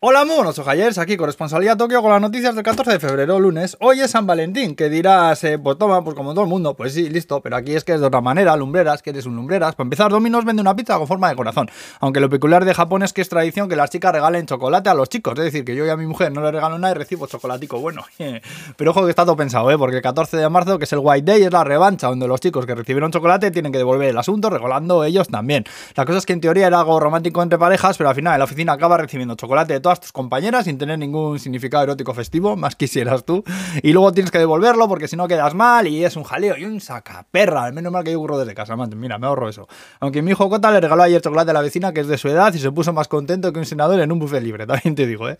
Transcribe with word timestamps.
Hola, 0.00 0.24
muy 0.24 0.36
buenos 0.36 0.56
ojayers, 0.56 0.96
aquí 0.98 1.16
corresponsalía 1.16 1.76
Tokio 1.76 2.00
con 2.02 2.12
las 2.12 2.20
noticias 2.20 2.54
del 2.54 2.62
14 2.62 2.92
de 2.92 3.00
febrero, 3.00 3.40
lunes. 3.40 3.76
Hoy 3.80 3.98
es 3.98 4.12
San 4.12 4.28
Valentín, 4.28 4.76
que 4.76 4.88
dirás, 4.88 5.42
eh, 5.42 5.58
pues 5.58 5.76
toma, 5.76 6.04
pues 6.04 6.14
como 6.14 6.34
todo 6.34 6.44
el 6.44 6.48
mundo, 6.48 6.76
pues 6.76 6.94
sí, 6.94 7.10
listo, 7.10 7.40
pero 7.40 7.56
aquí 7.56 7.74
es 7.74 7.82
que 7.82 7.94
es 7.94 8.00
de 8.00 8.06
otra 8.06 8.20
manera, 8.20 8.56
lumbreras, 8.56 9.02
que 9.02 9.10
eres 9.10 9.26
un 9.26 9.34
lumbreras. 9.34 9.74
Para 9.74 9.86
empezar, 9.86 10.12
Domino's 10.12 10.44
vende 10.44 10.62
una 10.62 10.76
pizza 10.76 10.96
con 10.98 11.08
forma 11.08 11.28
de 11.28 11.34
corazón, 11.34 11.68
aunque 11.98 12.20
lo 12.20 12.30
peculiar 12.30 12.64
de 12.64 12.74
Japón 12.74 13.02
es 13.02 13.12
que 13.12 13.22
es 13.22 13.28
tradición 13.28 13.68
que 13.68 13.74
las 13.74 13.90
chicas 13.90 14.12
regalen 14.12 14.46
chocolate 14.46 14.88
a 14.88 14.94
los 14.94 15.08
chicos, 15.08 15.36
es 15.36 15.46
decir, 15.46 15.64
que 15.64 15.74
yo 15.74 15.84
y 15.84 15.88
a 15.88 15.96
mi 15.96 16.06
mujer 16.06 16.30
no 16.30 16.42
le 16.42 16.52
regalo 16.52 16.78
nada 16.78 16.94
y 16.94 16.96
recibo 16.96 17.26
chocolatico 17.26 17.80
bueno. 17.80 18.04
pero 18.76 18.92
ojo 18.92 19.02
que 19.02 19.10
está 19.10 19.24
todo 19.24 19.34
pensado, 19.34 19.68
¿eh? 19.72 19.76
porque 19.76 19.96
el 19.96 20.02
14 20.02 20.36
de 20.36 20.48
marzo, 20.48 20.78
que 20.78 20.84
es 20.84 20.92
el 20.92 21.00
White 21.02 21.28
Day, 21.28 21.42
es 21.42 21.52
la 21.52 21.64
revancha, 21.64 22.06
donde 22.06 22.28
los 22.28 22.38
chicos 22.38 22.66
que 22.66 22.76
recibieron 22.76 23.10
chocolate 23.10 23.50
tienen 23.50 23.72
que 23.72 23.78
devolver 23.78 24.10
el 24.10 24.18
asunto, 24.18 24.48
regalando 24.48 25.02
ellos 25.02 25.26
también. 25.26 25.64
La 25.96 26.06
cosa 26.06 26.18
es 26.18 26.26
que 26.26 26.34
en 26.34 26.40
teoría 26.40 26.68
era 26.68 26.78
algo 26.78 27.00
romántico 27.00 27.42
entre 27.42 27.58
parejas, 27.58 27.98
pero 27.98 28.10
al 28.10 28.14
final 28.14 28.34
en 28.34 28.38
la 28.38 28.44
oficina 28.44 28.74
acaba 28.74 28.96
recibiendo 28.96 29.34
chocolate 29.34 29.72
de 29.72 29.87
todas 29.88 30.00
tus 30.00 30.12
compañeras 30.12 30.66
sin 30.66 30.76
tener 30.76 30.98
ningún 30.98 31.38
significado 31.38 31.84
erótico 31.84 32.12
festivo, 32.12 32.56
más 32.56 32.76
quisieras 32.76 33.24
tú. 33.24 33.42
Y 33.82 33.94
luego 33.94 34.12
tienes 34.12 34.30
que 34.30 34.38
devolverlo 34.38 34.86
porque 34.86 35.08
si 35.08 35.16
no 35.16 35.26
quedas 35.26 35.54
mal 35.54 35.86
y 35.86 36.04
es 36.04 36.14
un 36.14 36.24
jaleo 36.24 36.58
y 36.58 36.66
un 36.66 36.82
sacaperra. 36.82 37.64
Al 37.64 37.72
menos 37.72 37.90
mal 37.90 38.04
que 38.04 38.12
yo 38.12 38.18
curro 38.18 38.36
desde 38.38 38.54
casa, 38.54 38.76
Mira, 38.76 39.16
me 39.16 39.26
ahorro 39.26 39.48
eso. 39.48 39.66
Aunque 40.00 40.20
mi 40.20 40.32
hijo 40.32 40.50
Cota 40.50 40.70
le 40.70 40.82
regaló 40.82 41.04
ayer 41.04 41.22
chocolate 41.22 41.52
a 41.52 41.54
la 41.54 41.62
vecina 41.62 41.94
que 41.94 42.00
es 42.00 42.06
de 42.06 42.18
su 42.18 42.28
edad 42.28 42.52
y 42.52 42.58
se 42.58 42.70
puso 42.70 42.92
más 42.92 43.08
contento 43.08 43.50
que 43.50 43.60
un 43.60 43.64
senador 43.64 43.98
en 43.98 44.12
un 44.12 44.18
buffet 44.18 44.42
libre, 44.42 44.66
también 44.66 44.94
te 44.94 45.06
digo, 45.06 45.26
¿eh? 45.26 45.38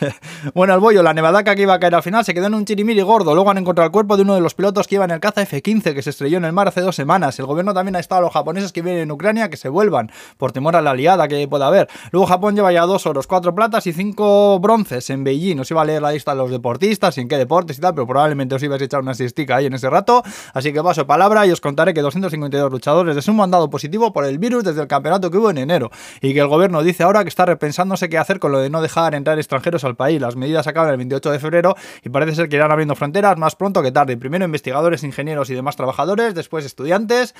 bueno, 0.54 0.72
el 0.72 0.80
bollo, 0.80 1.02
la 1.02 1.12
nevadaca 1.12 1.54
que 1.54 1.60
iba 1.60 1.74
a 1.74 1.78
caer 1.78 1.94
al 1.94 2.02
final 2.02 2.24
se 2.24 2.32
quedó 2.32 2.46
en 2.46 2.54
un 2.54 2.64
chirimiri 2.64 3.02
gordo. 3.02 3.34
Luego 3.34 3.50
han 3.50 3.58
encontrado 3.58 3.84
el 3.84 3.92
cuerpo 3.92 4.16
de 4.16 4.22
uno 4.22 4.34
de 4.34 4.40
los 4.40 4.54
pilotos 4.54 4.88
que 4.88 4.94
iba 4.94 5.04
en 5.04 5.10
el 5.10 5.20
caza 5.20 5.42
F-15 5.42 5.92
que 5.92 6.00
se 6.00 6.08
estrelló 6.08 6.38
en 6.38 6.46
el 6.46 6.54
mar 6.54 6.68
hace 6.68 6.80
dos 6.80 6.96
semanas. 6.96 7.38
El 7.38 7.44
gobierno 7.44 7.74
también 7.74 7.96
ha 7.96 8.00
estado 8.00 8.20
a 8.20 8.22
los 8.22 8.32
japoneses 8.32 8.72
que 8.72 8.80
vienen 8.80 9.02
en 9.02 9.10
Ucrania 9.10 9.50
que 9.50 9.58
se 9.58 9.68
vuelvan 9.68 10.10
por 10.38 10.52
temor 10.52 10.74
a 10.74 10.80
la 10.80 10.92
aliada 10.92 11.28
que 11.28 11.46
pueda 11.48 11.66
haber. 11.66 11.90
Luego 12.12 12.26
Japón 12.26 12.56
lleva 12.56 12.72
ya 12.72 12.86
dos 12.86 13.04
oros, 13.06 13.26
cuatro 13.26 13.54
platas 13.54 13.86
y 13.86 13.89
cinco 13.92 14.58
bronces 14.60 15.10
en 15.10 15.24
Beijing 15.24 15.56
nos 15.56 15.70
iba 15.70 15.82
a 15.82 15.84
leer 15.84 16.02
la 16.02 16.12
lista 16.12 16.32
de 16.32 16.38
los 16.38 16.50
deportistas 16.50 17.16
y 17.18 17.20
en 17.20 17.28
qué 17.28 17.36
deportes 17.36 17.78
y 17.78 17.80
tal, 17.80 17.94
pero 17.94 18.06
probablemente 18.06 18.54
os 18.54 18.62
ibais 18.62 18.80
a 18.80 18.84
echar 18.84 19.00
una 19.00 19.14
siestica 19.14 19.56
ahí 19.56 19.66
en 19.66 19.74
ese 19.74 19.88
rato. 19.90 20.22
Así 20.54 20.72
que 20.72 20.82
paso 20.82 21.06
palabra 21.06 21.46
y 21.46 21.50
os 21.50 21.60
contaré 21.60 21.94
que 21.94 22.00
252 22.00 22.70
luchadores 22.70 23.14
de 23.14 23.22
sumo 23.22 23.44
han 23.44 23.50
dado 23.50 23.70
positivo 23.70 24.12
por 24.12 24.24
el 24.24 24.38
virus 24.38 24.64
desde 24.64 24.82
el 24.82 24.88
campeonato 24.88 25.30
que 25.30 25.38
hubo 25.38 25.50
en 25.50 25.58
enero 25.58 25.90
y 26.20 26.34
que 26.34 26.40
el 26.40 26.48
gobierno 26.48 26.82
dice 26.82 27.02
ahora 27.02 27.22
que 27.22 27.28
está 27.28 27.46
repensándose 27.46 28.08
qué 28.08 28.18
hacer 28.18 28.38
con 28.38 28.52
lo 28.52 28.58
de 28.58 28.70
no 28.70 28.82
dejar 28.82 29.14
entrar 29.14 29.38
extranjeros 29.38 29.84
al 29.84 29.96
país. 29.96 30.20
Las 30.20 30.36
medidas 30.36 30.66
acaban 30.66 30.90
el 30.90 30.96
28 30.96 31.32
de 31.32 31.38
febrero 31.38 31.76
y 32.02 32.08
parece 32.08 32.34
ser 32.34 32.48
que 32.48 32.56
irán 32.56 32.70
abriendo 32.70 32.94
fronteras 32.94 33.36
más 33.38 33.56
pronto 33.56 33.82
que 33.82 33.92
tarde. 33.92 34.16
Primero 34.16 34.44
investigadores, 34.44 35.04
ingenieros 35.04 35.50
y 35.50 35.54
demás 35.54 35.76
trabajadores, 35.76 36.34
después 36.34 36.64
estudiantes. 36.64 37.34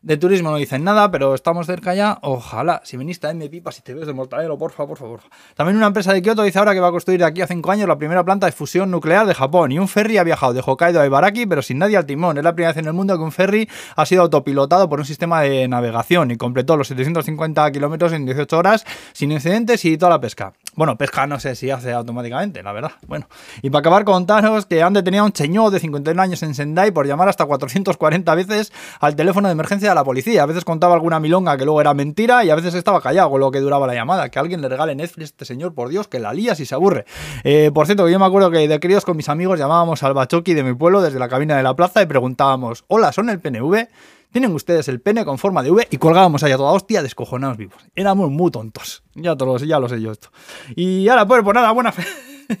De 0.00 0.16
turismo 0.16 0.50
no 0.50 0.56
dicen 0.56 0.84
nada, 0.84 1.10
pero 1.10 1.34
estamos 1.34 1.66
cerca 1.66 1.92
ya. 1.92 2.18
Ojalá, 2.22 2.80
si 2.84 2.96
a 2.96 3.30
M 3.30 3.48
Pipa, 3.48 3.72
si 3.72 3.82
te 3.82 3.94
ves 3.94 4.06
de 4.06 4.12
mortadelo, 4.12 4.56
por 4.56 4.70
favor, 4.70 4.90
por 4.90 4.98
favor. 4.98 5.20
También 5.56 5.76
una 5.76 5.88
empresa 5.88 6.12
de 6.12 6.22
Kioto 6.22 6.42
dice 6.42 6.58
ahora 6.58 6.72
que 6.72 6.80
va 6.80 6.88
a 6.88 6.92
construir 6.92 7.18
de 7.18 7.26
aquí 7.26 7.42
a 7.42 7.48
5 7.48 7.70
años 7.70 7.88
la 7.88 7.98
primera 7.98 8.24
planta 8.24 8.46
de 8.46 8.52
fusión 8.52 8.92
nuclear 8.92 9.26
de 9.26 9.34
Japón. 9.34 9.72
Y 9.72 9.78
un 9.78 9.88
ferry 9.88 10.18
ha 10.18 10.22
viajado 10.22 10.52
de 10.52 10.62
Hokkaido 10.64 11.00
a 11.00 11.06
Ibaraki, 11.06 11.46
pero 11.46 11.62
sin 11.62 11.78
nadie 11.78 11.96
al 11.96 12.06
timón. 12.06 12.38
Es 12.38 12.44
la 12.44 12.54
primera 12.54 12.72
vez 12.72 12.78
en 12.78 12.86
el 12.86 12.92
mundo 12.92 13.16
que 13.16 13.24
un 13.24 13.32
ferry 13.32 13.68
ha 13.96 14.06
sido 14.06 14.22
autopilotado 14.22 14.88
por 14.88 15.00
un 15.00 15.04
sistema 15.04 15.40
de 15.40 15.66
navegación 15.66 16.30
y 16.30 16.36
completó 16.36 16.76
los 16.76 16.86
750 16.88 17.70
kilómetros 17.72 18.12
en 18.12 18.24
18 18.24 18.56
horas 18.56 18.84
sin 19.12 19.32
incidentes 19.32 19.84
y 19.84 19.98
toda 19.98 20.10
la 20.10 20.20
pesca. 20.20 20.52
Bueno, 20.74 20.96
pesca 20.96 21.26
no 21.26 21.40
sé 21.40 21.56
si 21.56 21.70
hace 21.70 21.92
automáticamente, 21.92 22.62
la 22.62 22.72
verdad. 22.72 22.92
Bueno, 23.06 23.28
y 23.62 23.70
para 23.70 23.80
acabar, 23.80 24.04
contaros 24.04 24.66
que 24.66 24.82
han 24.82 24.92
detenido 24.92 25.24
a 25.24 25.26
un 25.26 25.32
cheñó 25.32 25.70
de 25.70 25.80
51 25.80 26.20
años 26.22 26.42
en 26.42 26.54
Sendai 26.54 26.92
por 26.92 27.06
llamar 27.06 27.28
hasta 27.28 27.46
440 27.46 28.34
veces 28.34 28.72
al 29.00 29.16
teléfono 29.16 29.48
de 29.48 29.52
emergencia 29.52 29.88
de 29.88 29.94
la 29.94 30.04
policía. 30.04 30.42
A 30.44 30.46
veces 30.46 30.64
contaba 30.64 30.94
alguna 30.94 31.18
milonga 31.18 31.56
que 31.56 31.64
luego 31.64 31.80
era 31.80 31.94
mentira 31.94 32.44
y 32.44 32.50
a 32.50 32.54
veces 32.54 32.74
estaba 32.74 33.00
callado 33.00 33.30
con 33.30 33.40
lo 33.40 33.50
que 33.50 33.60
duraba 33.60 33.86
la 33.86 33.94
llamada. 33.94 34.28
Que 34.28 34.38
alguien 34.38 34.60
le 34.60 34.68
regale 34.68 34.94
Netflix 34.94 35.30
a 35.30 35.32
este 35.32 35.44
señor, 35.44 35.74
por 35.74 35.88
Dios, 35.88 36.06
que 36.06 36.20
la 36.20 36.32
lía 36.32 36.54
si 36.54 36.64
se 36.64 36.74
aburre. 36.74 37.06
Eh, 37.44 37.70
por 37.74 37.86
cierto, 37.86 38.08
yo 38.08 38.18
me 38.18 38.26
acuerdo 38.26 38.50
que 38.50 38.68
de 38.68 38.80
críos 38.80 39.04
con 39.04 39.16
mis 39.16 39.28
amigos 39.28 39.58
llamábamos 39.58 40.02
al 40.02 40.14
bachoqui 40.14 40.54
de 40.54 40.62
mi 40.62 40.74
pueblo 40.74 41.02
desde 41.02 41.18
la 41.18 41.28
cabina 41.28 41.56
de 41.56 41.62
la 41.62 41.74
plaza 41.74 42.02
y 42.02 42.06
preguntábamos: 42.06 42.84
Hola, 42.88 43.12
¿son 43.12 43.30
el 43.30 43.40
PNV? 43.40 43.88
Tienen 44.32 44.52
ustedes 44.52 44.88
el 44.88 45.00
pene 45.00 45.24
con 45.24 45.38
forma 45.38 45.62
de 45.62 45.70
V 45.70 45.88
y 45.90 45.96
colgábamos 45.96 46.42
allá 46.42 46.56
toda 46.56 46.72
hostia 46.72 47.02
descojonados 47.02 47.56
vivos. 47.56 47.82
Éramos 47.94 48.30
muy 48.30 48.50
tontos. 48.50 49.02
Ya, 49.14 49.36
todos, 49.36 49.62
ya 49.62 49.78
lo 49.78 49.88
sé 49.88 50.00
yo 50.00 50.12
esto. 50.12 50.30
Y 50.76 51.08
ahora, 51.08 51.26
pues, 51.26 51.42
pues 51.42 51.54
nada, 51.54 51.72
buena, 51.72 51.92
fe... 51.92 52.04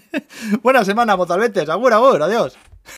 buena 0.62 0.84
semana, 0.84 1.16
mozalbetes. 1.16 1.68
Agur, 1.68 1.92
agur, 1.92 2.22
adiós. 2.22 2.56